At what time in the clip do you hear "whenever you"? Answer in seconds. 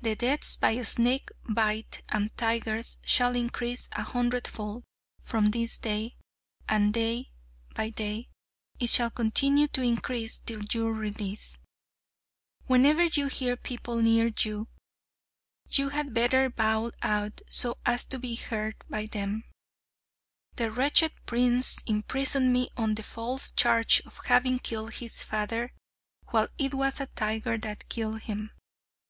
12.64-13.26